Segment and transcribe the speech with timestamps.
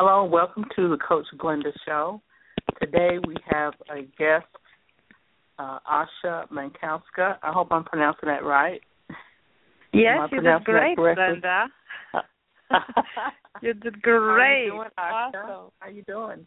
[0.00, 2.22] Hello, welcome to the Coach Glenda Show.
[2.80, 4.46] Today we have a guest,
[5.58, 7.36] uh, Asha Mankowska.
[7.42, 8.80] I hope I'm pronouncing that right.
[9.92, 11.64] Yes, you did great, Glenda.
[13.60, 14.70] you did great.
[14.70, 15.34] How you doing, Asha?
[15.34, 15.72] Awesome.
[15.80, 16.46] How you doing?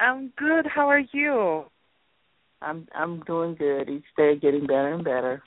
[0.00, 0.66] I'm good.
[0.66, 1.66] How are you?
[2.60, 3.88] I'm I'm doing good.
[3.88, 5.40] Each day getting better and better.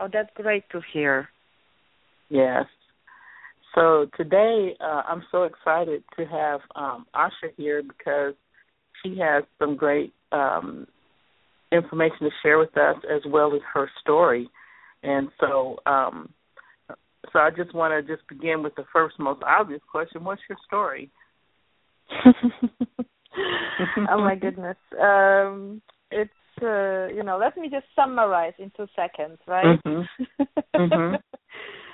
[0.00, 1.28] Oh, that's great to hear.
[2.28, 2.64] Yes.
[3.74, 8.34] So today, uh, I'm so excited to have um, Asha here because
[9.02, 10.86] she has some great um,
[11.72, 14.48] information to share with us, as well as her story.
[15.02, 16.30] And so, um,
[17.32, 20.58] so I just want to just begin with the first, most obvious question: What's your
[20.66, 21.10] story?
[24.10, 27.38] oh my goodness, um, it's uh, you know.
[27.38, 29.78] Let me just summarize in two seconds, right?
[29.86, 30.42] Mm-hmm.
[30.76, 31.14] Mm-hmm.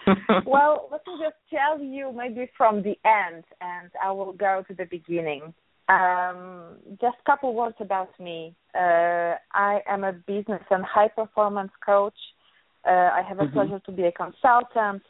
[0.46, 4.74] well, let me just tell you maybe from the end, and I will go to
[4.74, 5.52] the beginning.
[5.88, 8.54] Um, just a couple words about me.
[8.74, 12.16] Uh, I am a business and high performance coach.
[12.84, 13.52] Uh, I have a Mhm.
[13.52, 15.02] pleasure to be a consultant,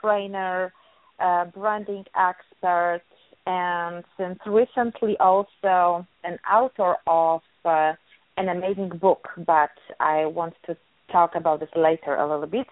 [0.00, 0.72] trainer,
[1.18, 3.02] uh, branding expert,
[3.46, 7.92] and since recently also an author of uh,
[8.36, 9.28] an amazing book.
[9.36, 10.76] But I want to
[11.10, 12.66] talk about this later a little bit.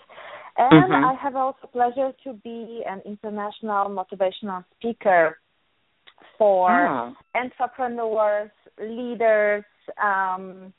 [0.56, 1.04] And Mhm.
[1.04, 5.38] I have also pleasure to be an international motivational speaker
[6.36, 7.12] for Ah.
[7.34, 9.64] entrepreneurs, leaders,
[9.98, 10.72] um,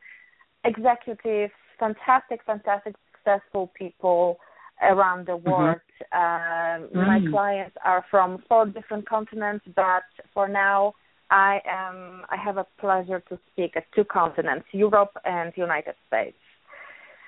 [0.64, 4.40] executives, fantastic, fantastic, successful people
[4.82, 5.82] around the world.
[6.12, 7.30] Um, My Mm.
[7.32, 10.94] clients are from four different continents, but for now,
[11.30, 16.38] I am I have a pleasure to speak at two continents, Europe and United States.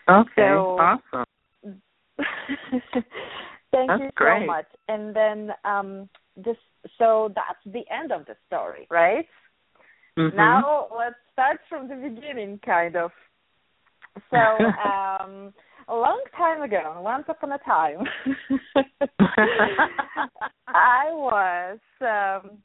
[0.10, 0.34] Okay.
[0.36, 1.26] So- awesome.
[3.72, 4.42] Thank That's you great.
[4.42, 4.68] so much.
[4.88, 6.58] And then um this
[6.98, 9.28] so that's the end of the story, right?
[10.18, 10.36] Mhm.
[10.36, 13.12] Now let's start from the beginning kind of.
[14.30, 15.54] So um
[15.88, 18.06] a long time ago, once upon a time
[20.68, 22.58] I was um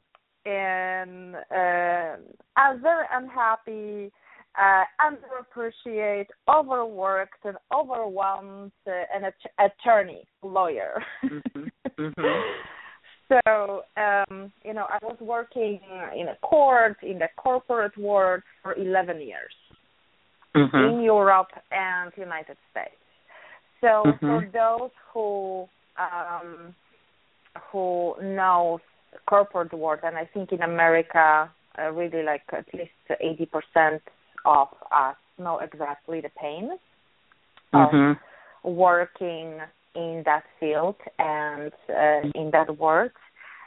[0.45, 2.15] in uh,
[2.57, 4.11] a very unhappy
[4.59, 11.03] uh, underappreciated, overworked, and overwhelmed uh, an att- attorney, lawyer.
[11.23, 11.71] Mhm.
[11.97, 12.53] Mhm.
[13.27, 15.79] So, um, you know, I was working
[16.15, 19.53] in a court, in the corporate world for 11 years
[20.55, 20.93] Mhm.
[20.93, 23.03] in Europe and United States.
[23.81, 24.19] So, Mhm.
[24.19, 26.73] for those who um,
[27.71, 28.79] who knows
[29.25, 34.01] corporate world, and I think in America, uh, really like at least 80%
[34.45, 36.71] of us know exactly the pain
[37.73, 38.19] of Mhm.
[38.63, 39.61] working
[39.95, 43.15] in that field and uh, in that work,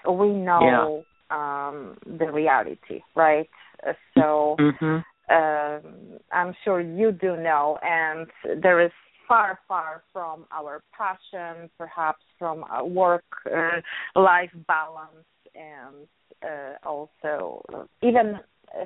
[0.09, 3.49] we know um, the reality, right?
[3.87, 5.05] Uh, So Mhm.
[5.31, 8.27] um, I'm sure you do know, and
[8.62, 8.93] there is
[9.27, 16.06] far, far from our passion, perhaps from our work-life balance, and
[16.43, 18.41] uh, also uh, even uh,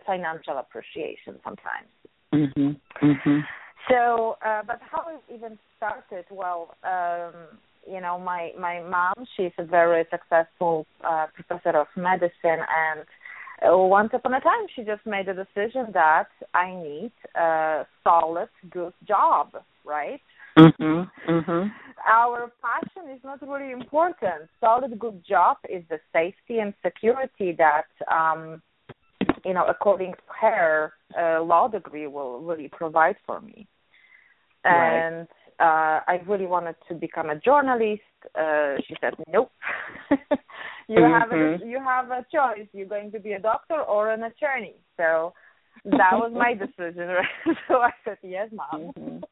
[0.06, 1.88] financial appreciation sometimes.
[2.32, 2.80] Mhm.
[3.00, 3.46] Mhm.
[3.88, 6.24] So, uh, but how it even started?
[6.30, 12.60] Well, um, you know, my my mom, she's a very successful uh, professor of medicine,
[12.84, 13.06] and
[13.62, 18.48] uh, once upon a time, she just made a decision that I need a solid,
[18.70, 19.52] good job,
[19.84, 20.20] right?
[20.56, 21.10] Mhm.
[21.28, 21.72] Mhm.
[22.06, 24.48] Our passion is not really important.
[24.60, 28.62] Solid, good job is the safety and security that, um,
[29.46, 33.66] you know, according to her uh, law degree, will really provide for me.
[34.64, 35.00] Right.
[35.00, 35.28] And
[35.60, 38.02] uh, I really wanted to become a journalist.
[38.34, 39.52] Uh, she said, nope.
[40.88, 41.70] you have a, Mhm.
[41.70, 42.68] you have a choice.
[42.72, 44.74] You're going to be a doctor or an attorney.
[44.96, 45.32] So
[45.84, 47.06] that was my decision.
[47.08, 47.26] Right?
[47.68, 48.92] so I said yes, mom.
[48.98, 49.22] Mhm.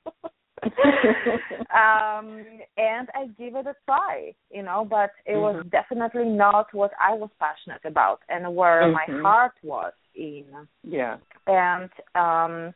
[1.75, 2.45] um
[2.77, 5.71] and I give it a try, you know, but it was Mhm.
[5.71, 8.93] definitely not what I was passionate about and where Mhm.
[8.93, 10.47] my heart was in
[10.83, 11.17] Yeah.
[11.47, 12.75] and um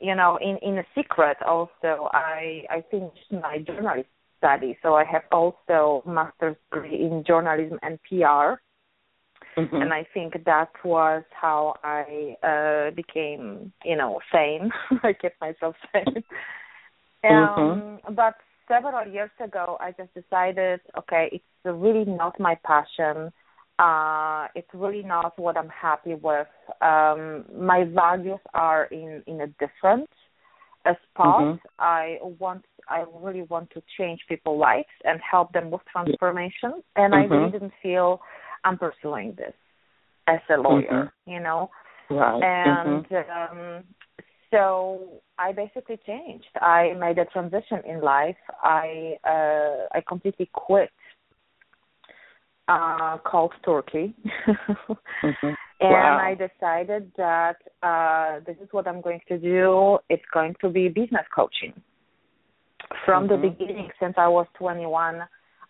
[0.00, 4.06] you know in in a secret also i i finished my journalism
[4.38, 8.58] study so i have also master's degree in journalism and pr
[9.56, 9.82] Mhm.
[9.82, 14.70] and i think that was how i uh became you know sane
[15.02, 16.24] i kept myself sane
[17.28, 18.34] um but
[18.68, 23.30] several years ago i just decided okay it's really not my passion
[23.78, 26.46] uh it's really not what i'm happy with
[26.80, 30.08] um my values are in in a different
[31.12, 31.60] spot Mhm.
[31.78, 37.14] i want i really want to change people's lives and help them with transformation and
[37.14, 37.52] i really Mhm.
[37.52, 38.20] didn't feel
[38.64, 39.54] i'm pursuing this
[40.26, 41.70] as a lawyer you know
[42.08, 42.42] Right.
[42.42, 43.30] and Mhm.
[43.30, 43.84] um
[44.50, 45.00] so
[45.38, 50.90] i basically changed i made a transition in life i uh i completely quit
[52.68, 54.14] uh cold turkey
[55.22, 55.34] Mhm.
[55.80, 56.18] and Wow.
[56.18, 60.88] i decided that uh this is what i'm going to do it's going to be
[60.88, 61.72] business coaching
[63.04, 63.42] from the Mhm.
[63.58, 65.22] beginning since i was 21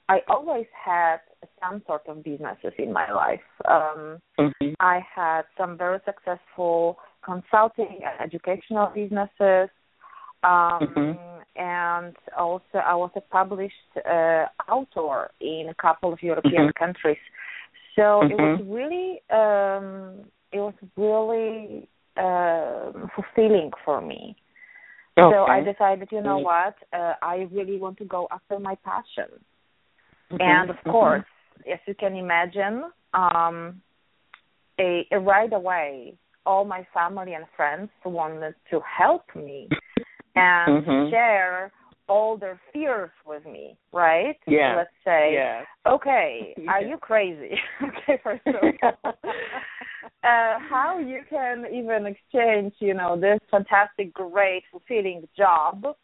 [0.08, 1.20] i always had
[1.60, 4.74] some sort of businesses in my life um Mhm.
[4.80, 6.98] I had some very successful
[7.30, 9.68] consulting and educational businesses.
[10.42, 11.18] Um, Mhm.
[11.56, 16.74] And also, I was a published uh, author in a couple of European Mhm.
[16.82, 17.22] countries.
[17.96, 18.72] So it was Mhm.
[18.76, 19.08] really,
[19.42, 24.22] um, it was really um fulfilling for me.
[25.18, 25.34] Okay.
[25.34, 26.48] So I decided, you know Mhm.
[26.50, 29.30] what, uh, I really want to go after my passion
[30.30, 30.40] Mhm.
[30.40, 30.92] and of Mhm.
[30.92, 31.30] course,
[31.74, 32.76] as you can imagine,
[33.12, 33.82] um,
[34.78, 39.68] a, a right away, all my family and friends wanted to help me
[40.36, 41.10] and Mhm.
[41.10, 41.72] share
[42.08, 44.38] all their fears with me, right?
[44.46, 44.76] Yeah.
[44.76, 45.66] Let's say, Yes.
[45.86, 47.58] okay, are you crazy?
[47.82, 48.92] okay, first of all,
[50.24, 55.96] uh, how you can even exchange, you know, this fantastic, great, fulfilling job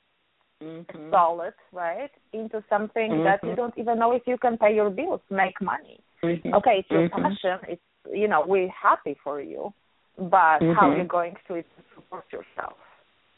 [0.63, 1.11] Mhm.
[1.11, 3.57] solid, right, into something that you Mhm.
[3.57, 6.01] don't even know if you can pay your bills, make money.
[6.23, 6.55] Mhm.
[6.55, 7.11] Okay, it's your Mhm.
[7.11, 7.61] passion.
[7.69, 9.73] It's you know we're happy for you,
[10.19, 10.93] but how Mhm.
[10.93, 11.63] are you going to
[11.95, 12.79] support yourself,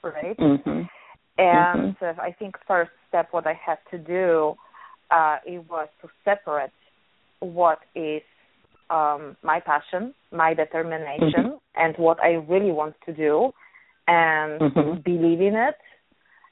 [0.02, 0.38] right?
[0.38, 0.88] Mhm.
[1.38, 4.56] And uh, I think first step what I had to do
[5.10, 6.70] uh, it was to separate
[7.40, 8.22] what is
[8.90, 13.52] um, my passion, my determination, and what I really want to do,
[14.06, 15.02] and Mhm.
[15.04, 15.76] believe in it,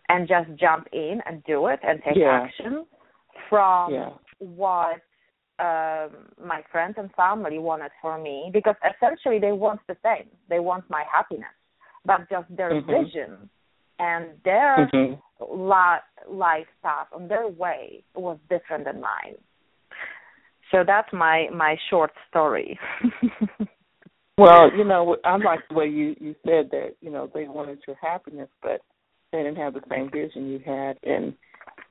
[0.08, 2.42] and just jump in and do it and take Yeah.
[2.44, 2.86] action
[3.48, 4.12] from Yeah.
[4.38, 5.00] what
[5.58, 10.28] um, my friends and family wanted for me because essentially they want the same.
[10.48, 11.54] They want my happiness,
[12.04, 13.04] but just their Mhm.
[13.04, 13.50] vision
[13.98, 15.22] and their Mhm.
[15.40, 19.36] li- life path and their way was different than mine.
[20.70, 22.78] So that's my my short story.
[24.38, 26.96] Well, you know, I like the way you you said that.
[27.00, 28.82] You know, they wanted your happiness, but
[29.32, 31.34] they didn't have the same vision you had, and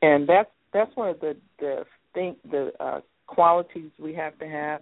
[0.03, 4.81] and that's that's one of the the think the uh, qualities we have to have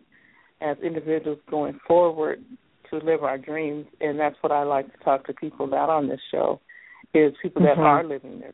[0.62, 2.44] as individuals going forward
[2.90, 6.08] to live our dreams, and that's what I like to talk to people about on
[6.08, 6.60] this show,
[7.14, 7.86] is people that Mhm.
[7.86, 8.54] are living their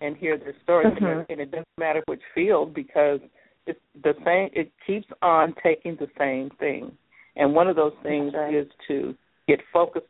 [0.00, 1.20] and hear their stories, and, Mhm.
[1.22, 3.20] it, and it doesn't matter which field because
[3.66, 4.50] it's the same.
[4.52, 6.96] It keeps on taking the same thing.
[7.36, 8.52] And one of those things right.
[8.52, 10.06] is to get focused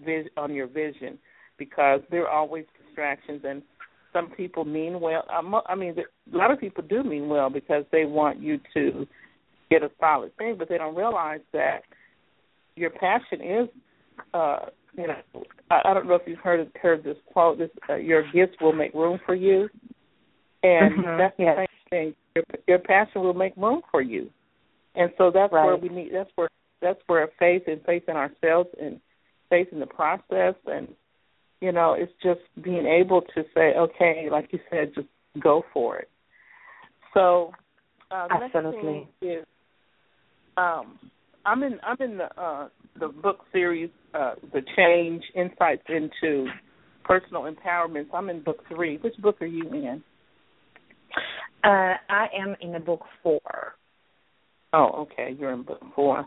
[0.00, 1.18] vis- on your vision
[1.56, 3.62] because there are always distractions and
[4.12, 5.24] some people mean well.
[5.28, 9.06] I'm- mean, a lot of people do mean well because they want you to
[9.70, 11.82] get a solid thing, but they don't realize that
[12.76, 13.68] your passion is,
[14.34, 15.16] uh, you know,
[15.70, 18.72] I, I don't know if you've heard heard this quote: "This uh, your gifts will
[18.72, 19.68] make room for you,"
[20.62, 21.56] and Mhm, that's the yes.
[21.56, 22.14] same thing.
[22.34, 24.30] Your, your passion will make room for you,
[24.94, 26.12] and so that's where we need.
[26.12, 26.48] That's where
[26.80, 29.00] that's where faith and faith in ourselves and
[29.50, 30.88] faith in the process and
[31.60, 35.08] you know it's just being able to say okay like you said just
[35.40, 36.08] go for it.
[37.14, 37.52] So
[38.10, 39.08] uh the Absolutely.
[39.22, 39.44] is
[40.56, 40.98] um
[41.46, 46.48] i'm in i'm in the uh the book series uh the change insights into
[47.04, 48.06] personal empowerment.
[48.12, 48.98] I'm in book three.
[48.98, 50.02] Which book are you in?
[51.64, 53.40] Uh, I am in the book four.
[54.74, 55.34] oh okay.
[55.38, 56.26] You're in book four.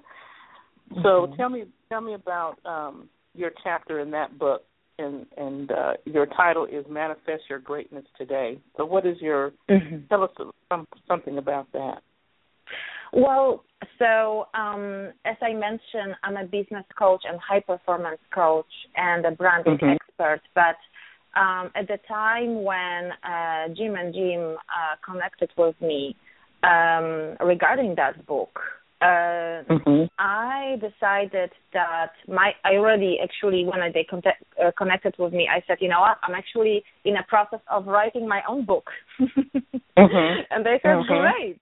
[1.03, 1.37] So Mhm.
[1.37, 4.63] tell me tell me about um your chapter in that book
[5.01, 8.59] and and uh, your title is manifest your greatness today.
[8.77, 10.07] So what is your Mhm.
[10.09, 10.31] tell us
[10.69, 12.01] some, something about that.
[13.13, 13.63] Well,
[13.99, 19.31] so um, as I mentioned, I'm a business coach and high performance coach and a
[19.31, 19.95] branding Mhm.
[19.95, 20.41] expert.
[20.55, 20.77] But
[21.35, 26.15] um, at the time when uh, Jim and Jim uh, connected with me
[26.63, 28.59] um, regarding that book,
[29.01, 30.09] uh, Mhm.
[30.19, 35.61] I decided that my I already actually when they contact, uh, connected with me, I
[35.67, 40.45] said, you know what, I'm actually in a process of writing my own book, Mhm.
[40.51, 41.07] and they said, Mhm.
[41.07, 41.59] great.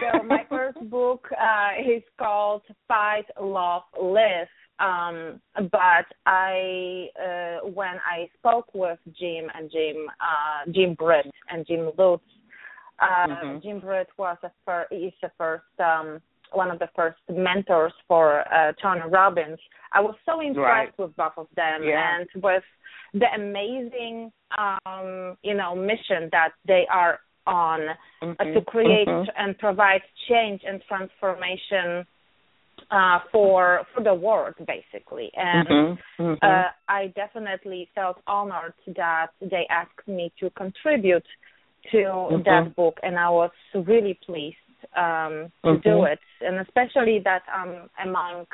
[0.00, 4.48] So my first book uh, is called Fight, Love, Live.
[4.78, 11.66] Um, but I, uh, when I spoke with Jim and Jim, uh, Jim Britt and
[11.66, 12.24] Jim Lutz,
[12.98, 13.62] uh, Mhm.
[13.62, 18.40] Jim Britt was the first, is the first, um, one of the first mentors for
[18.52, 19.58] uh, Tony Robbins.
[19.92, 22.18] I was so impressed with both of them Yeah.
[22.18, 22.64] and with
[23.14, 28.54] the amazing, um, you know, mission that they are on uh, Mhm.
[28.54, 29.28] to create Mhm.
[29.36, 32.06] and provide change and transformation
[32.90, 35.30] uh, for for the world, basically.
[35.34, 35.98] And Mhm.
[36.18, 36.38] Mhm.
[36.42, 41.26] uh, I definitely felt honored that they asked me to contribute
[41.90, 42.44] to Mhm.
[42.44, 44.56] that book, and I was really pleased
[44.96, 48.46] um, to do it, and especially that I'm among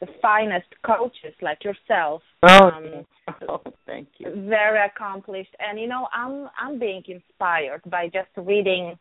[0.00, 2.22] the finest coaches like yourself.
[2.42, 3.06] Oh, um,
[3.48, 4.30] oh, thank you.
[4.48, 8.96] very accomplished and you know i'm i'm being inspired by just reading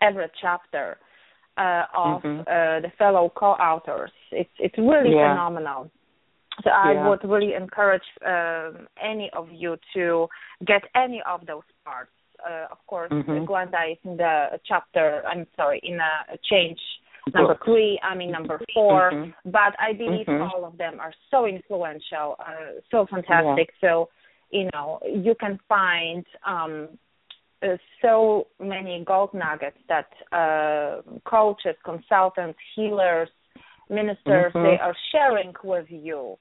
[0.00, 0.96] every chapter
[1.58, 2.40] uh of Mhm.
[2.40, 5.30] uh the fellow co-authors it's it's really Yeah.
[5.32, 5.90] phenomenal
[6.62, 7.08] so i Yeah.
[7.08, 10.28] would really encourage um any of you to
[10.64, 12.12] get any of those parts
[12.48, 13.46] uh, of course Mhm.
[13.46, 16.80] glenda is in the chapter i'm sorry in a change
[17.34, 19.34] number three I mean number 4 Mhm.
[19.46, 20.48] but I believe Mhm.
[20.48, 23.74] all of them are so influential, uh, so fantastic.
[23.80, 24.08] So,
[24.50, 26.98] you know, you can find um,
[27.62, 33.30] uh, so many gold nuggets that uh, coaches, consultants, healers,
[33.88, 34.62] ministers Mhm.
[34.62, 36.38] they are sharing with you.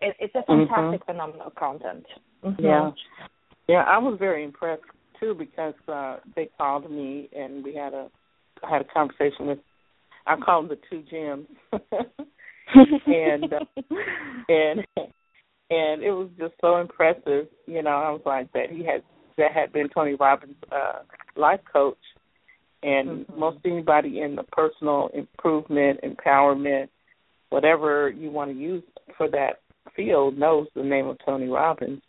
[0.00, 2.06] It, it's a fantastic, phenomenal content.
[2.44, 2.60] Mhm.
[2.60, 2.92] Yeah,
[3.66, 3.82] yeah.
[3.84, 4.84] I was very impressed
[5.20, 8.08] too because uh they called me and we had a
[8.62, 9.58] I had a conversation with
[10.28, 11.46] I call them the two Jims,
[13.06, 13.64] and uh,
[14.48, 14.84] and
[15.70, 17.46] and it was just so impressive.
[17.66, 19.02] You know, I was like that he had
[19.38, 21.00] that had been Tony Robbins' uh,
[21.36, 21.96] life coach,
[22.82, 23.38] and Mhm.
[23.38, 26.88] most anybody in the personal improvement, empowerment,
[27.48, 28.84] whatever you want to use
[29.16, 29.60] for that
[29.96, 32.02] field knows the name of Tony Robbins.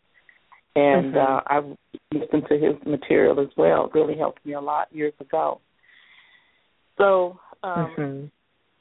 [0.79, 1.17] And Mhm.
[1.17, 1.77] uh, I've
[2.13, 3.85] listened to his material as well.
[3.85, 5.59] It really helped me a lot years ago.
[6.97, 8.31] So, um, Mhm.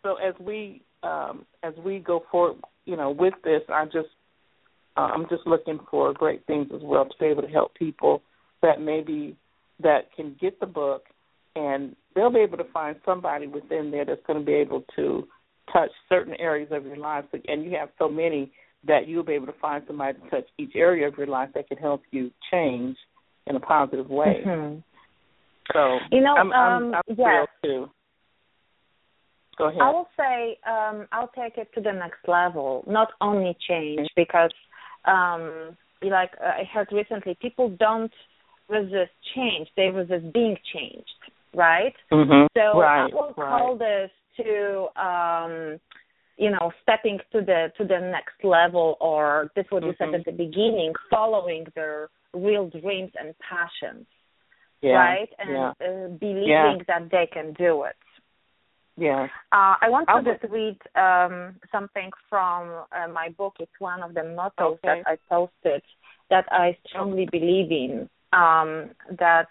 [0.02, 4.10] so as we um, as we go forward, you know, with this, I just
[4.96, 8.22] uh, I'm just looking for great things as well to be able to help people
[8.62, 9.36] that maybe
[9.80, 11.04] that can get the book
[11.56, 15.26] and they'll be able to find somebody within there that's going to be able to
[15.72, 17.24] touch certain areas of your life.
[17.46, 18.52] And you have so many
[18.86, 21.68] that you'll be able to find somebody to touch each area of your life that
[21.68, 22.96] can help you change
[23.46, 24.42] in a positive way.
[24.44, 24.82] Mhm.
[25.72, 27.16] So You know, I'm, I'm, um, I'm yes.
[27.16, 27.90] thrilled too.
[29.58, 29.82] Go ahead.
[29.82, 32.84] I will say um, I'll take it to the next level.
[32.86, 34.52] Not only change because,
[35.04, 38.12] um, like I heard recently, people don't
[38.68, 41.10] resist change; they resist being changed.
[41.54, 41.94] Right.
[42.12, 42.46] mm-hmm.
[42.54, 43.58] So right, I will right.
[43.58, 45.80] call this to, um,
[46.38, 50.18] you know, stepping to the to the next level, or this what you said Mhm.
[50.20, 54.06] at the beginning, following their real dreams and passions.
[54.80, 55.32] yeah, Right.
[55.40, 57.96] And yeah, uh, believing that they can do it.
[58.96, 59.24] yeah.
[59.52, 63.54] Uh, I want to just read um, something from uh, my book.
[63.60, 65.02] It's one of the mottos Okay.
[65.02, 65.82] that I posted
[66.30, 68.08] that I strongly believe in.
[68.32, 69.48] Um, that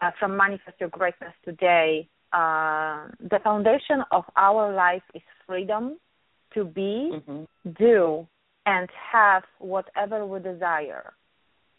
[0.00, 5.98] uh, from Manifest Your Greatness Today, uh, the foundation of our life is freedom
[6.58, 7.44] to be, hmm
[7.78, 8.26] do,
[8.66, 11.12] and have whatever we desire.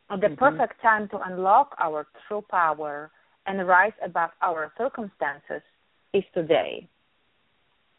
[0.09, 0.37] The Mhm.
[0.37, 3.11] perfect time to unlock our true power
[3.45, 5.63] and rise above our circumstances
[6.13, 6.87] is today.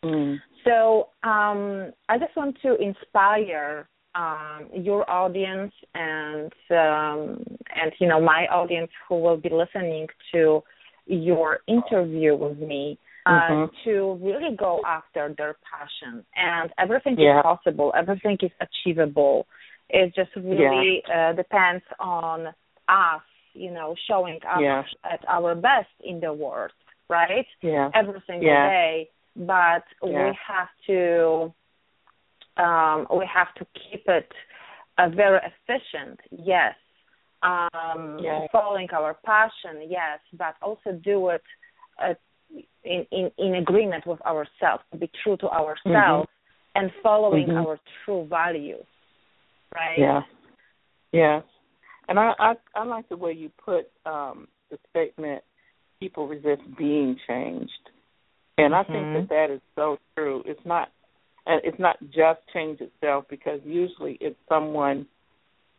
[0.03, 3.89] mm So um, I just want to inspire
[4.23, 6.53] um, your audience and
[6.85, 7.21] um,
[7.81, 10.43] and you know my audience who will be listening to
[11.07, 12.99] your interview with me
[13.31, 13.71] uh, Mhm.
[13.85, 13.93] to
[14.29, 17.39] really go after their passion and everything Yeah.
[17.39, 19.47] is possible, everything is achievable.
[19.89, 22.55] It just really uh, depends on
[22.89, 23.23] us,
[23.55, 24.85] you know, showing up Yeah.
[25.05, 26.73] at our best in the world,
[27.09, 27.47] right?
[27.63, 27.91] Yeah.
[27.95, 28.69] every single Yeah.
[28.69, 30.25] day, but Yeah.
[30.31, 31.53] we have to
[32.57, 34.31] um, we have to keep it
[34.99, 36.21] uh, very efficient.
[36.31, 36.75] Yes,
[37.43, 38.47] um, Yeah.
[38.53, 39.75] following our passion.
[39.89, 41.43] Yes, but also do it
[41.99, 42.15] uh,
[42.85, 46.76] in, in, in agreement with ourselves, to be true to ourselves, mm-hmm.
[46.76, 47.59] and following mm-hmm.
[47.59, 48.85] our true values,
[49.75, 49.99] right?
[49.99, 50.21] Yeah,
[51.12, 51.40] yeah.
[52.09, 55.42] And I, I I like the way you put um, the statement,
[56.00, 57.71] "People resist being changed,"
[58.59, 59.35] and I think that Mm-hmm.
[59.35, 60.42] that is so true.
[60.47, 60.88] It's not,
[61.47, 65.07] and it's not just change itself because usually it's someone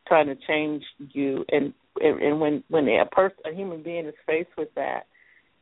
[0.07, 4.13] trying to change you, and and, and when when a person, a human being, is
[4.25, 5.07] faced with that,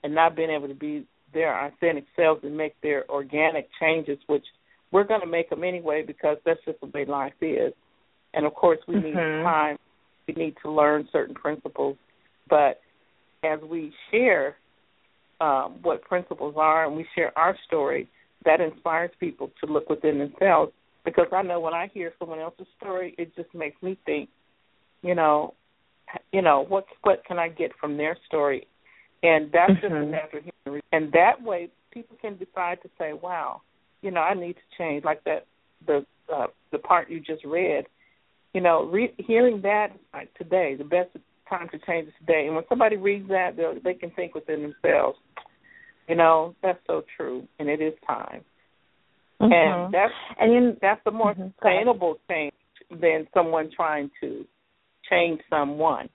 [0.04, 4.46] and not being able to be their authentic selves and make their organic changes, which
[4.92, 7.74] we're going to make them anyway because that's just the way life is.
[8.34, 9.44] And of course, we need Mhm.
[9.44, 9.80] time.
[10.28, 11.98] We need to learn certain principles,
[12.48, 12.82] but
[13.44, 14.58] as we share
[15.42, 18.08] um, what principles are and we share our story,
[18.44, 20.74] that inspires people to look within themselves.
[21.06, 24.30] Because I know when I hear someone else's story, it just makes me think,
[25.02, 25.54] you know,
[26.32, 28.68] you know what what can I get from their story,
[29.24, 30.82] and that's just a natural human.
[30.92, 33.62] And that way, people can decide to say, wow,
[34.02, 35.04] you know, I need to change.
[35.04, 35.46] Like that,
[35.86, 37.86] the uh, the part you just read,
[38.54, 41.10] you know, re- hearing that like today, the best
[41.50, 42.46] time to change is today.
[42.46, 45.18] And when somebody reads that, they they can think within themselves,
[46.08, 48.44] you know, that's so true, and it is time.
[49.42, 49.54] Mhm.
[49.54, 51.54] And that's and you, that's a more Mhm.
[51.56, 52.54] Sustainable change
[52.92, 54.46] than someone trying to
[55.10, 56.10] change someone.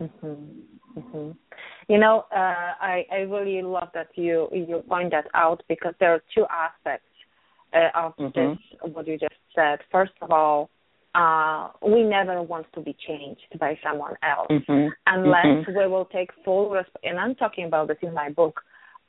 [0.00, 0.77] Mhm.
[0.98, 1.36] Mhm.
[1.88, 6.12] You know, uh, I I really love that you you point that out because there
[6.14, 7.06] are two aspects
[7.72, 8.32] uh, of Mhm.
[8.34, 9.78] this what you just said.
[9.90, 10.70] First of all,
[11.14, 14.92] uh, we never want to be changed by someone else Mhm.
[15.06, 15.76] unless Mhm.
[15.76, 18.62] we will take full resp- and I'm talking about this in my book.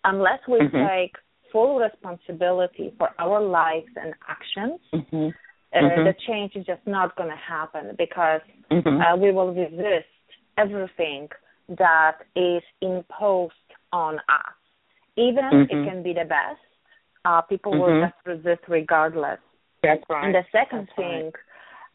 [0.04, 0.88] Unless we Mhm.
[0.88, 1.16] take
[1.52, 5.34] full responsibility for our lives and actions, Mhm.
[5.74, 6.04] uh, Mhm.
[6.06, 8.42] the change is just not going to happen because
[8.72, 8.96] Mhm.
[9.02, 10.08] uh, we will resist
[10.58, 11.30] everything
[11.78, 13.54] that is imposed
[13.92, 14.56] on us.
[15.16, 15.70] Even Mhm.
[15.70, 16.62] it can be the best,
[17.26, 18.10] uh, people will Mhm.
[18.10, 19.40] just resist regardless.
[19.84, 20.24] That's right.
[20.26, 21.34] And the second That's thing,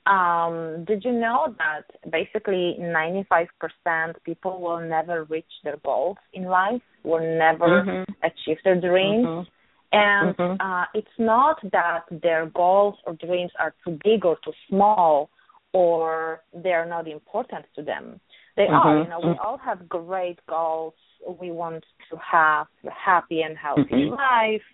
[0.07, 6.83] um, did you know that basically 95% people will never reach their goals in life,
[7.03, 8.07] will never Mhm.
[8.23, 9.27] achieve their dreams?
[9.27, 9.47] Mhm.
[9.93, 10.57] And Mhm.
[10.61, 15.31] uh, it's not that their goals or dreams are too big or too small
[15.73, 18.21] or they're not important to them.
[18.57, 18.97] They are.
[18.97, 19.05] Mhm.
[19.05, 19.45] You know, we Mhm.
[19.45, 20.95] all have great goals.
[21.27, 24.17] We want to have a happy and healthy Mhm.
[24.17, 24.65] life.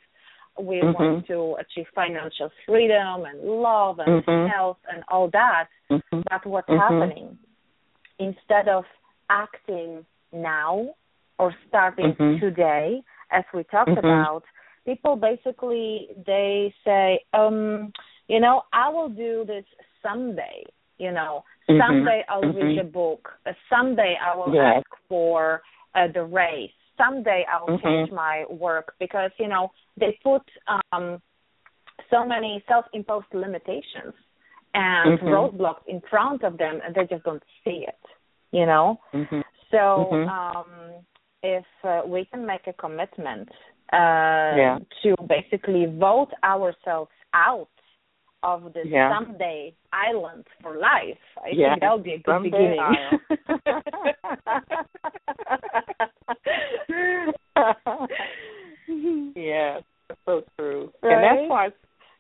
[0.58, 5.68] We want to achieve financial freedom and love and health and all that.
[5.88, 7.38] But what's happening?
[8.18, 8.84] Instead of
[9.30, 10.94] acting now
[11.38, 14.44] or starting today, as we talked about,
[14.84, 17.92] people basically they say, um,
[18.28, 19.64] you know, I will do this
[20.02, 20.64] someday.
[21.00, 21.80] You know, Mhm.
[21.80, 22.80] someday I'll read Mhm.
[22.80, 23.32] a book.
[23.46, 24.76] Uh, someday I will Yes.
[24.76, 25.62] ask for
[25.94, 26.70] uh, the raise.
[26.98, 27.82] Someday I will Mhm.
[27.82, 31.22] change my work because you know they put um,
[32.10, 34.14] so many self-imposed limitations
[34.74, 35.28] and Mhm.
[35.34, 38.02] roadblocks in front of them, and they just don't see it.
[38.52, 39.00] You know.
[39.14, 39.42] Mhm.
[39.70, 39.80] So
[40.12, 40.28] Mhm.
[40.28, 40.70] um,
[41.42, 43.48] if uh, we can make a commitment
[43.92, 44.78] uh, Yeah.
[45.02, 47.70] to basically vote ourselves out
[48.42, 49.10] of this Yeah.
[49.10, 51.70] someday island for life, I Yeah.
[51.70, 53.20] think that would be a good Someday beginning.
[59.34, 60.92] yeah, that's so true.
[61.02, 61.12] Right?
[61.12, 61.68] And that's why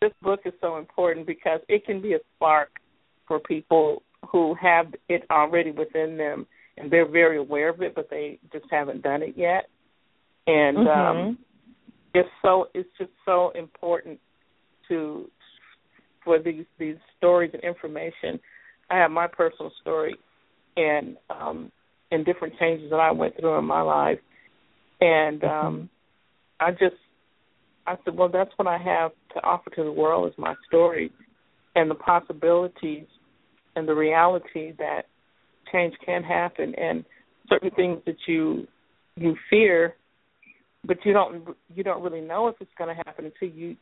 [0.00, 2.70] this book is so important because it can be a spark
[3.26, 8.08] for people who have it already within them and they're very aware of it but
[8.10, 9.68] they just haven't done it yet.
[10.46, 11.36] And um Mhm.
[12.14, 14.20] it's so it's just so important
[14.88, 15.30] to
[16.24, 18.40] for these these stories and information.
[18.90, 20.16] I have my personal story
[20.76, 21.70] and um
[22.10, 24.18] and different changes that I went through in my life.
[25.00, 25.90] And um
[26.58, 26.96] I just
[27.86, 31.12] I said, Well that's what I have to offer to the world is my story
[31.76, 33.06] and the possibilities
[33.76, 35.02] and the reality that
[35.72, 37.04] change can happen and
[37.48, 38.66] certain things that you
[39.16, 39.94] you fear
[40.84, 43.76] but you don't you don't really know if it's going to happen until you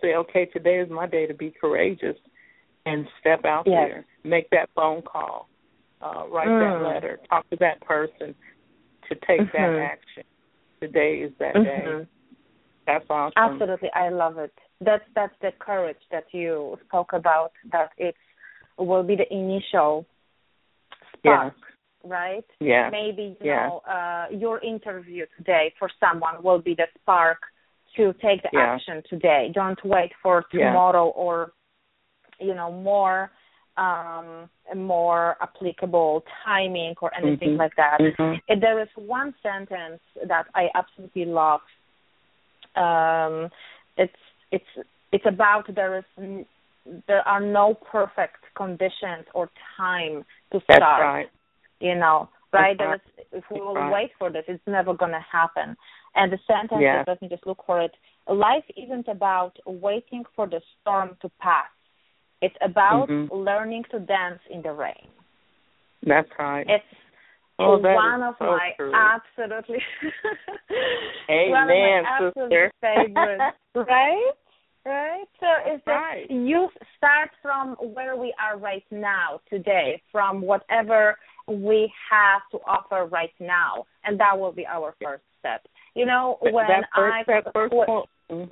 [0.00, 2.16] say okay today is my day to be courageous
[2.86, 3.88] and step out Yes.
[3.88, 5.48] there make that phone call
[6.02, 6.60] uh write Mm.
[6.60, 8.34] that letter talk to that person
[9.08, 9.90] to take that Mhm.
[9.90, 10.24] action
[10.80, 12.06] today is that day Mhm.
[12.86, 14.52] that's awesome Absolutely, I love it.
[14.80, 17.52] That's that's the courage that you spoke about.
[17.72, 18.14] That it
[18.78, 20.06] will be the initial
[21.16, 21.54] spark,
[22.04, 22.44] right?
[22.60, 23.66] yeah Maybe you Yeah.
[23.66, 27.38] know uh, your interview today for someone will be the spark
[27.96, 28.74] to take the Yeah.
[28.74, 29.50] action today.
[29.54, 30.68] Don't wait for Yeah.
[30.68, 31.52] tomorrow or
[32.38, 33.30] you know more
[33.78, 37.58] um, more applicable timing or anything Mhm.
[37.58, 38.00] like that.
[38.00, 38.40] Mhm.
[38.48, 41.60] Uh, There is one sentence that I absolutely love.
[42.74, 43.50] Um,
[43.98, 44.16] it's
[44.50, 44.68] it's
[45.12, 46.44] it's about there is
[47.06, 51.02] there are no perfect conditions or time to That's start.
[51.02, 51.30] right.
[51.80, 52.78] You know, right?
[52.78, 53.92] That's There is, if we will right.
[53.92, 55.76] wait for this, it's never going to happen.
[56.16, 57.02] And the sentence Yeah.
[57.02, 57.94] is, let me just look for it.
[58.26, 61.68] Life isn't about waiting for the storm to pass.
[62.42, 63.30] It's about Mhm.
[63.30, 65.08] learning to dance in the rain.
[66.02, 66.68] That's right.
[66.68, 66.84] It's
[67.58, 68.92] Oh, that one of so my true.
[68.94, 69.82] absolutely
[71.30, 74.32] Amen, one of my absolute favorites, right?
[74.84, 75.26] Right.
[75.40, 76.30] So it's just Right.
[76.30, 83.06] you start from where we are right now today, from whatever we have to offer
[83.06, 85.66] right now, and that will be our first step.
[85.96, 88.06] You know, when that first, I that first what-.
[88.30, 88.50] Mhm.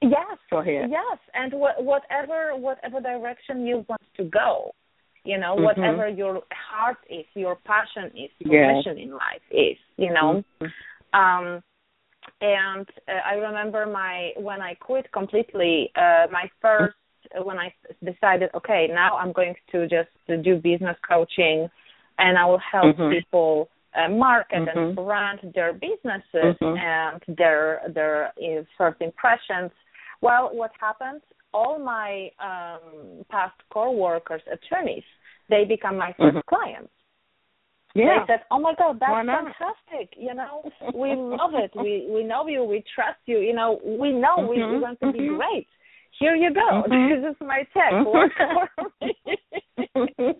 [0.00, 0.88] yes, Go ahead.
[0.88, 4.72] Yes, and wh- whatever whatever direction you want to go,
[5.24, 5.64] you know, Mhm.
[5.64, 8.76] whatever your heart is, your passion is, your Yes.
[8.76, 10.44] mission in life is, you know.
[10.60, 10.72] Mhm.
[11.12, 11.62] Um,
[12.40, 15.90] and uh, I remember my when I quit completely.
[15.96, 16.94] Uh, my first
[17.42, 20.10] when I decided, okay, now I'm going to just
[20.48, 21.68] do business coaching,
[22.18, 23.10] and I will help Mhm.
[23.10, 24.76] people uh, market Mhm.
[24.76, 26.78] and brand their businesses Mhm.
[26.78, 29.70] and their their uh, first impressions.
[30.20, 31.22] Well, what happened?
[31.54, 35.04] All my um, past co-workers, attorneys,
[35.48, 36.46] they become my 1st Mhm.
[36.46, 36.92] clients
[37.94, 38.20] Yeah.
[38.26, 40.14] they said, "Oh my God, that's fantastic!
[40.16, 40.62] You know,
[40.94, 41.74] we love it.
[41.74, 42.62] We we know you.
[42.64, 43.38] We trust you.
[43.38, 45.36] You know, we know we, we're going to be mhm.
[45.36, 45.68] great.
[46.18, 46.68] Here you go.
[46.88, 47.08] Mhm.
[47.22, 47.92] This is my check.
[47.92, 48.12] Mhm.
[48.12, 49.14] Work for me."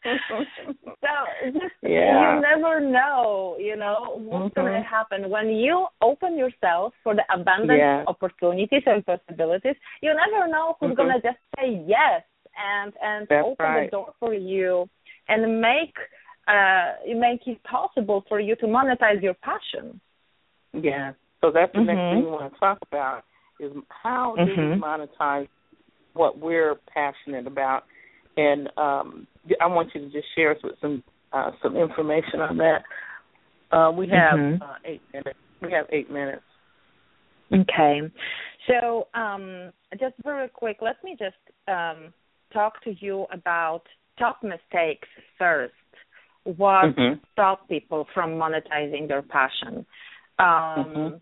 [1.04, 1.12] so
[1.52, 2.34] just Yeah.
[2.34, 3.56] you never know.
[3.58, 4.84] You know what's going to Mhm.
[4.96, 8.04] happen when you open yourself for the abundant Yeah.
[8.06, 9.76] opportunities and possibilities.
[10.02, 10.96] You never know who's Mhm.
[10.96, 12.22] going to just say yes
[12.56, 13.84] and and That's open right.
[13.84, 14.88] the door for you
[15.28, 15.96] and make
[16.48, 16.94] uh
[17.26, 20.00] make it possible for you to monetize your passion.
[20.72, 21.12] Yeah.
[21.40, 23.24] So that's the next thing we want to talk about
[23.60, 23.72] is
[24.04, 24.78] how do we Mhm.
[24.80, 25.48] monetize
[26.18, 27.84] what we're passionate about,
[28.36, 29.26] and um,
[29.60, 31.02] I want you to just share us with some
[31.32, 32.82] uh, some information on that.
[33.70, 34.60] Uh, we have Mhm.
[34.60, 35.38] uh, eight minutes.
[35.62, 36.42] We have eight minutes.
[37.52, 38.02] Okay.
[38.66, 41.36] So, um, just very quick, let me just
[41.68, 42.12] um,
[42.52, 43.82] talk to you about
[44.18, 45.72] top mistakes first.
[46.44, 47.20] What Mhm.
[47.32, 49.86] stop people from monetizing their passion?
[50.38, 51.20] Um, Mhm.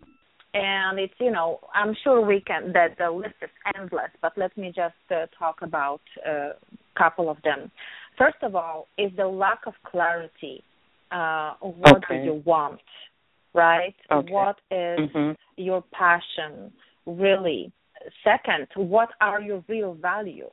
[0.57, 4.57] And it's you know I'm sure we can that the list is endless, but let
[4.57, 6.51] me just uh, talk about a
[6.97, 7.71] couple of them.
[8.17, 10.63] First of all, is the lack of clarity.
[11.11, 12.19] Uh, what Okay.
[12.19, 12.81] do you want?
[13.55, 13.95] Right?
[14.11, 14.33] Okay.
[14.33, 15.37] What is Mhm.
[15.57, 16.73] your passion
[17.07, 17.73] really
[18.23, 20.51] second what are your real values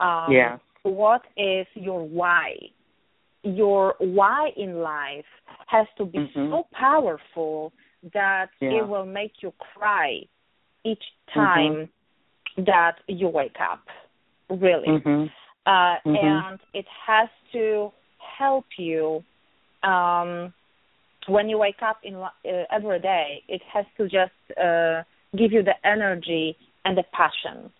[0.00, 0.58] um Yeah.
[0.82, 2.54] what is your why
[3.42, 5.24] your why in life
[5.66, 6.50] has to be Mhm.
[6.50, 7.72] so powerful
[8.12, 8.68] that Yeah.
[8.70, 8.76] Mm-hmm.
[8.78, 10.22] it will make you cry
[10.84, 11.88] each time
[12.58, 13.82] that you wake up
[14.50, 15.30] really Mhm.
[15.66, 16.22] uh, Mhm.
[16.22, 19.24] and it has to help you
[19.82, 20.52] um,
[21.26, 22.30] when you wake up in uh,
[22.70, 23.42] every day.
[23.48, 25.02] It has to just uh,
[25.36, 27.72] give you the energy and the passion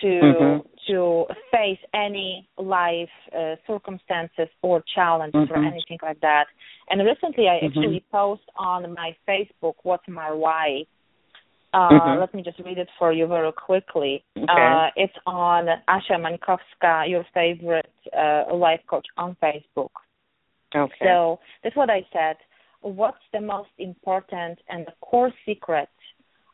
[0.00, 0.64] to Mhm.
[0.86, 5.66] to face any life uh, circumstances or challenges or Mhm.
[5.66, 6.46] anything like that.
[6.90, 7.66] And recently, I Mhm.
[7.66, 10.86] actually post on my Facebook what's my why.
[11.72, 12.20] Uh, Mhm.
[12.20, 14.24] Let me just read it for you very quickly.
[14.38, 14.46] Okay.
[14.48, 19.90] Uh, it's on Asha Mankowska, your favorite uh, life coach on Facebook.
[20.74, 21.04] Okay.
[21.04, 22.36] So that's what I said.
[22.80, 25.88] What's the most important and the core secret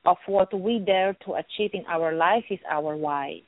[0.04, 3.40] of what we dare to achieve in our life is our why.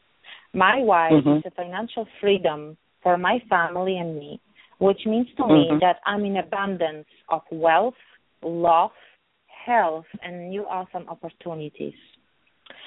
[0.53, 1.38] My why Mhm.
[1.38, 4.40] is the financial freedom for my family and me,
[4.79, 5.81] which means to me Mhm.
[5.81, 7.99] that I'm in abundance of wealth,
[8.43, 8.93] love,
[9.49, 11.95] health, and new awesome opportunities.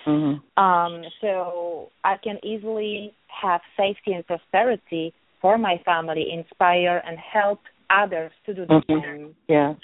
[0.06, 0.42] Mhm.
[0.56, 7.62] Um, so I can easily have safety and prosperity for my family, inspire and help
[7.90, 9.02] others to do the Mhm.
[9.02, 9.76] same Yeah.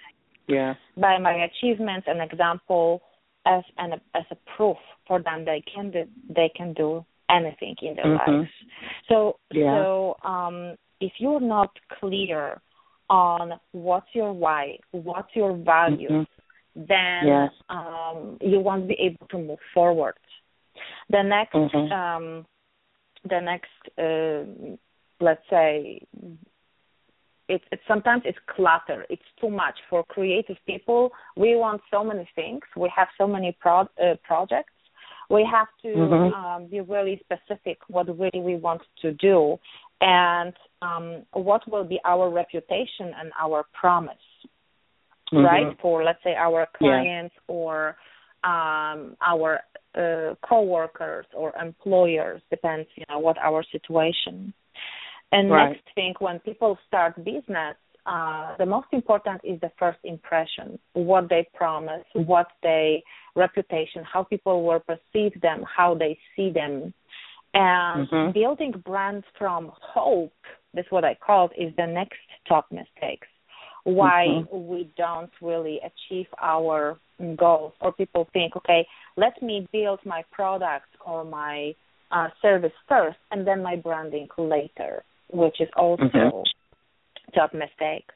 [0.47, 0.75] Yeah.
[0.97, 3.01] by my achievements and example
[3.45, 4.77] as an as a proof
[5.07, 8.27] for them they can do they can do anything in their Mhm.
[8.27, 8.51] lives.
[9.07, 9.75] So Yeah.
[9.75, 12.61] so um, if you're not clear
[13.09, 16.27] on what's your why, what's your values, Mhm.
[16.75, 17.53] then Yes.
[17.69, 20.17] um, you won't be able to move forward.
[21.09, 21.91] The next, Mhm.
[21.91, 22.45] um,
[23.23, 24.43] the next, uh,
[25.19, 26.01] let's say,
[27.49, 29.05] it's, it's sometimes it's clutter.
[29.09, 31.11] It's too much for creative people.
[31.35, 32.61] We want so many things.
[32.77, 34.73] We have so many pro- uh, projects.
[35.29, 36.33] We have to Mhm.
[36.33, 39.59] um, be really specific what really we want to do,
[40.01, 44.25] and um, what will be our reputation and our promise,
[45.31, 45.43] Mhm.
[45.43, 45.79] right?
[45.79, 46.77] For let's say our Yeah.
[46.77, 47.97] clients or
[48.43, 49.61] um, our
[49.95, 54.53] uh, co-workers or employers, depends, you know, what our situation.
[55.33, 55.69] And Right.
[55.71, 61.27] next thing, when people start business, uh, the most important is the first impression, what
[61.27, 63.03] they promise, what they
[63.35, 66.93] reputation, how people will perceive them, how they see them,
[67.55, 68.33] and Mhm.
[68.33, 70.39] building brands from hope.
[70.75, 73.27] That's what I call it, is the next top mistakes.
[73.85, 74.69] Why Mhm.
[74.71, 76.99] we don't really achieve our
[77.35, 81.75] goals, or people think, okay, let me build my product or my
[82.11, 86.43] uh, service first, and then my branding later, which is also Mhm.
[87.33, 88.09] top mistake.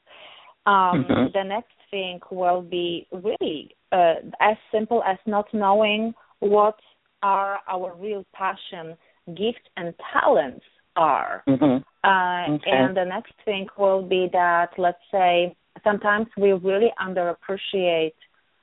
[0.66, 1.32] Um, Mhm.
[1.34, 6.78] The next thing will be really uh, as simple as not knowing what
[7.24, 8.98] are our real passion,
[9.34, 10.66] gifts, and talents
[10.98, 11.44] are.
[11.48, 11.84] Mhm.
[12.04, 12.72] Uh, Okay.
[12.72, 18.14] And the next thing will be that, let's say, sometimes we really underappreciate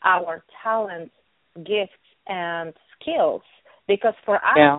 [0.03, 1.15] our talents,
[1.65, 3.43] gifts, and skills
[3.87, 4.79] because for us, Yeah.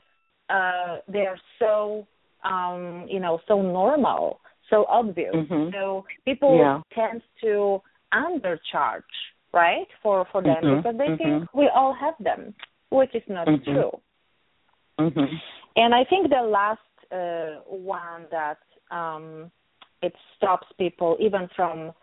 [0.50, 2.06] uh, they are so,
[2.46, 5.36] um, you know, so normal, so obvious.
[5.36, 5.72] Mhm.
[5.74, 6.82] So people Yeah.
[6.94, 7.82] tend to
[8.14, 9.14] undercharge,
[9.54, 11.18] right, for for them Mhm, because they mhm.
[11.18, 12.54] think we all have them,
[12.90, 13.64] which is not Mhm.
[13.64, 14.02] true.
[15.00, 15.42] Mhm.
[15.76, 16.80] And I think the last
[17.12, 18.60] uh, one that
[18.92, 19.52] um,
[20.02, 21.94] it stops people even from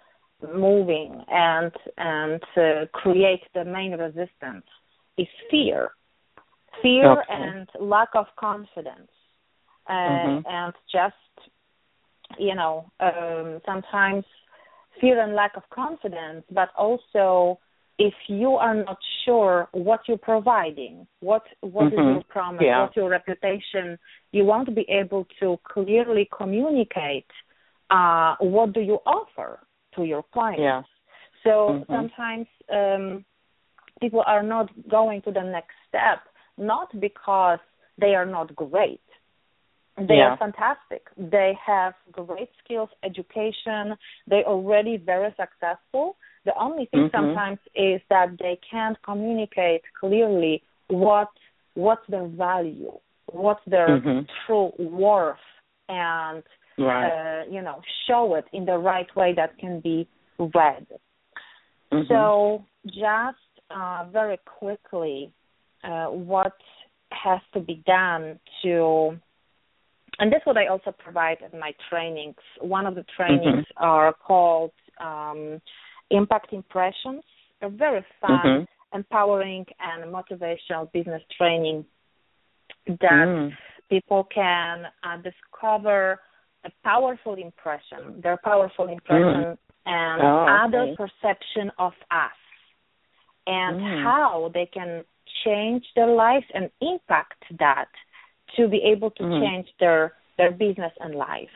[0.55, 4.67] moving and and uh, create the main resistance
[5.17, 5.91] is fear,
[6.83, 7.25] fear Okay.
[7.33, 9.11] and lack of confidence,
[9.89, 10.45] uh, Mhm.
[10.47, 11.17] and just
[12.39, 14.25] you know um, sometimes
[15.01, 17.59] fear and lack of confidence, but also
[17.99, 22.15] if you are not sure what you're providing, what what is Mhm.
[22.15, 22.81] your promise, Yeah.
[22.83, 23.99] what's your reputation,
[24.33, 27.31] you won't be able to clearly communicate
[27.91, 29.61] uh, what do you offer
[29.95, 30.61] to your clients.
[30.63, 30.83] Yeah.
[31.45, 31.87] So Mhm.
[31.89, 33.25] sometimes um,
[34.01, 36.21] people are not going to the next step,
[36.57, 37.59] not because
[37.99, 39.01] they are not great.
[39.97, 40.31] They Yeah.
[40.31, 41.09] are fantastic.
[41.17, 43.97] They have great skills, education.
[44.27, 46.17] They're already very successful.
[46.45, 47.11] The only thing Mhm.
[47.13, 51.29] sometimes is that they can't communicate clearly what
[51.75, 52.93] what's their value,
[53.27, 54.29] what's their Mhm.
[54.45, 55.39] true worth,
[55.89, 56.43] and
[56.79, 57.13] Right.
[57.13, 60.07] uh, you know show it in the right way that can be
[60.39, 60.87] read.
[61.93, 62.09] Mhm.
[62.09, 63.39] So just
[63.71, 65.33] uh, very quickly,
[65.85, 66.57] uh, what
[67.13, 69.19] has to be done to,
[70.19, 72.37] and that's what I also provide in my trainings.
[72.61, 75.61] One of the trainings are called um,
[76.11, 77.23] Impact Impressions.
[77.63, 78.67] A very fun, Mhm.
[78.93, 81.85] empowering, and motivational business training
[82.87, 83.57] that Mm.
[83.89, 86.21] people can uh, discover
[86.65, 90.53] a powerful impression, their powerful impression, and Oh, okay.
[90.65, 92.39] other perception of us,
[93.47, 94.03] and Mm.
[94.03, 95.05] how they can
[95.45, 97.89] change their lives and impact that
[98.57, 99.41] to be able to Mm.
[99.41, 101.51] change their their business and life.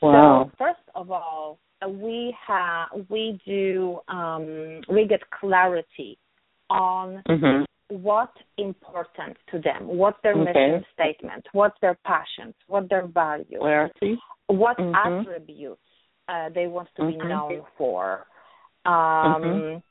[0.00, 0.44] Wow.
[0.44, 6.18] So first of all, we have we do um, we get clarity
[6.68, 7.66] on Mhm.
[7.88, 10.52] what's important to them, what's their Okay.
[10.52, 14.20] mission statement, what's their passions, what their values, Clarity.
[14.46, 15.20] what Mhm.
[15.20, 15.80] attributes
[16.28, 17.28] uh, they want to be Mhm.
[17.28, 18.24] known for,
[18.84, 19.82] um, Mhm.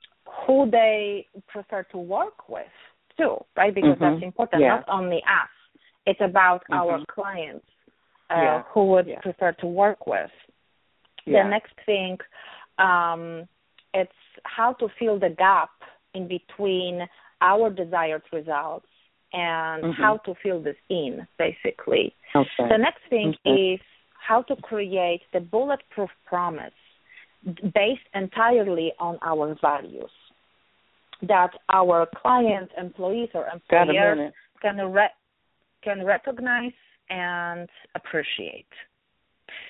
[0.45, 2.71] who they prefer to work with
[3.17, 3.73] too, right?
[3.73, 4.61] Because that's important.
[4.61, 4.75] Yeah.
[4.75, 5.49] Not only us,
[6.09, 7.07] it's about our Mhm.
[7.07, 7.65] clients
[8.31, 8.63] uh, Yeah.
[8.73, 9.21] who would Yeah.
[9.21, 10.31] prefer to work with.
[11.25, 11.43] Yeah.
[11.43, 12.19] The next thing,
[12.77, 13.47] um,
[13.93, 15.71] it's how to fill the gap
[16.13, 17.07] in between
[17.41, 18.87] our desired results
[19.33, 19.93] and Mhm.
[19.93, 22.15] how to fill this in, basically.
[22.35, 22.67] Okay.
[22.67, 23.73] The next thing Okay.
[23.73, 23.81] is
[24.13, 26.73] how to create the bulletproof promise
[27.73, 30.11] based entirely on our values
[31.21, 35.09] that our clients, employees, or employers can re-
[35.81, 36.73] can recognize
[37.09, 38.67] and appreciate.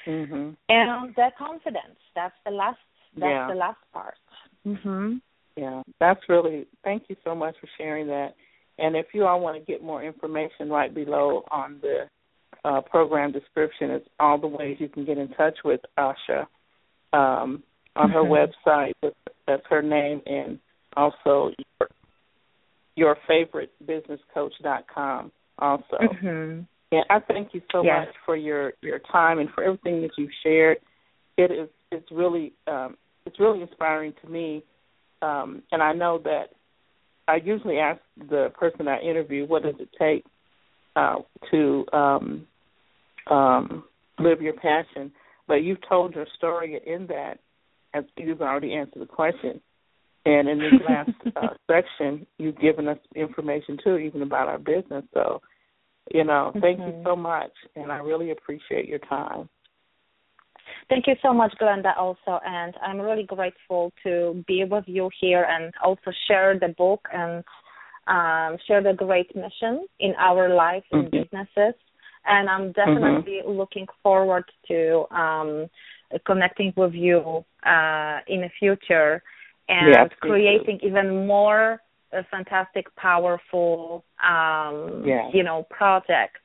[0.06, 0.56] Mhm.
[0.68, 2.00] And the confidence.
[2.16, 2.80] That's the last.
[3.16, 3.48] That's Yeah.
[3.48, 4.18] the last part.
[4.66, 5.22] Mhm.
[5.56, 6.68] Yeah, that's really.
[6.84, 8.36] Thank you so much for sharing that.
[8.78, 12.10] And if you all want to get more information, right below on the
[12.66, 16.46] uh, program description is all the ways you can get in touch with Asha
[17.14, 17.64] um,
[17.96, 18.54] on her Mhm.
[18.66, 19.14] website.
[19.46, 20.60] That's her name, and
[20.96, 21.90] also your,
[22.96, 25.98] your favorite businesscoach.com also.
[25.98, 26.66] Mhm.
[26.92, 28.08] And I thank you so Yes.
[28.08, 30.80] much for your your time and for everything that you've shared.
[31.38, 34.64] It is it's really um, it's really inspiring to me,
[35.22, 36.54] um, and I know that
[37.28, 40.26] I usually ask the person I interview what does it take
[40.96, 41.18] uh,
[41.52, 42.48] to um,
[43.28, 43.84] um,
[44.18, 45.12] live your passion.
[45.48, 47.40] But you've told your story in that,
[47.94, 49.62] as you've already answered the question.
[50.26, 55.04] And in this last uh, section, you've given us information too, even about our business.
[55.14, 55.42] So,
[56.12, 56.98] you know, thank mm-hmm.
[56.98, 59.50] you so much, and I really appreciate your time.
[60.88, 62.40] Thank you so much, Glenda, also.
[62.46, 67.44] And I'm really grateful to be with you here and also share the book and
[68.08, 71.24] um, share the great mission in our life and mm-hmm.
[71.24, 71.76] businesses.
[72.26, 73.52] And I'm definitely mm-hmm.
[73.52, 75.68] looking forward to um,
[76.26, 79.22] connecting with you uh, in the future
[79.68, 81.80] and yes, creating even more
[82.16, 85.30] uh, fantastic, powerful, um, yeah.
[85.34, 86.40] you know, projects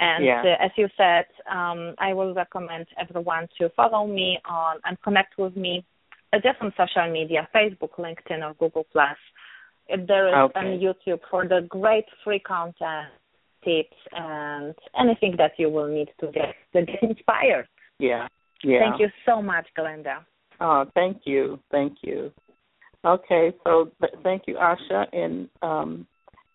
[0.00, 0.42] and yeah.
[0.42, 5.36] uh, as you said, um, I will recommend everyone to follow me on and connect
[5.38, 5.84] with me
[6.32, 9.16] uh, just on social media, Facebook, LinkedIn, or Google Plus.
[9.88, 10.58] If there is okay.
[10.58, 13.08] on YouTube for the great free content,
[13.62, 17.68] tips, and anything that you will need to get to get inspired.
[17.98, 18.28] Yeah.
[18.64, 18.80] Yeah.
[18.80, 20.24] Thank you so much, Glenda.
[20.60, 22.30] Oh, thank you, thank you.
[23.04, 26.06] Okay, so th- thank you, Asha, and um,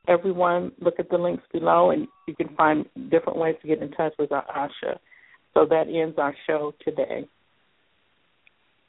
[0.07, 3.91] everyone look at the links below and you can find different ways to get in
[3.91, 4.99] touch with Asha.
[5.53, 7.27] So that ends our show today.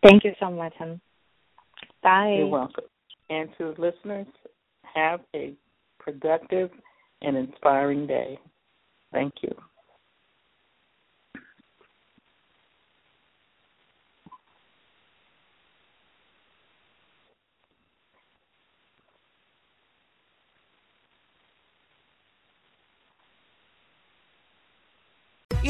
[0.03, 1.01] Thank you so much, hon.
[2.03, 2.35] Bye.
[2.37, 2.85] You're welcome.
[3.31, 4.27] And to listeners,
[4.95, 5.55] have a
[5.99, 6.71] productive
[7.23, 8.39] and inspiring day.
[9.13, 9.55] Thank you.